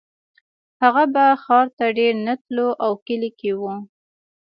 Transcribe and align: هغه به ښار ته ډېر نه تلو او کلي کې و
هغه 0.81 1.03
به 1.13 1.25
ښار 1.43 1.67
ته 1.77 1.85
ډېر 1.97 2.13
نه 2.25 2.33
تلو 2.43 2.67
او 2.85 2.91
کلي 3.05 3.31
کې 3.39 3.51
و 3.59 3.63